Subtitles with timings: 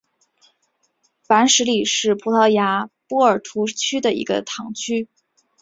[1.27, 5.07] 凡泽里什是葡萄牙波尔图区的一个堂区。